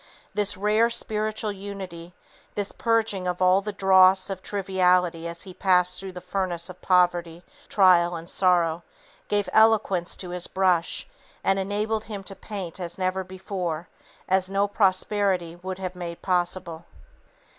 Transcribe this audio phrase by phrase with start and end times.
[0.33, 2.15] This rare spiritual unity,
[2.55, 6.81] this purging of all the dross of triviality as he passed through the furnace of
[6.81, 8.81] poverty, trial, and sorrow
[9.27, 11.07] gave eloquence to his brush
[11.43, 13.89] and enabled him to paint as never before,
[14.27, 16.85] as no prosperity would have made possible.